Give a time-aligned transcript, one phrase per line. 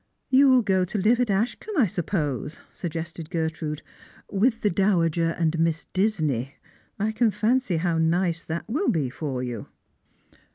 [0.31, 3.83] "You will go to live at Ashcombe, I suppose," suggested Ger trude,"
[4.41, 6.55] with the dowager and Miss Disney?
[6.97, 9.67] I can fancy how nice that will be for you."